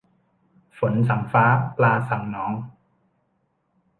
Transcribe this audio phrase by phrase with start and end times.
[0.79, 1.45] ฝนสั่งฟ้า
[1.77, 2.53] ปลาสั่งหนอง